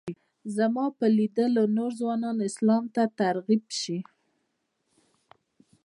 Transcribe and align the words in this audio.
زما 0.57 0.85
په 0.97 1.05
لیدلو 1.17 1.63
نور 1.77 1.91
ځوانان 1.99 2.37
اسلام 2.49 2.83
ته 2.95 3.03
ترغیب 3.19 3.63
شي. 3.79 3.97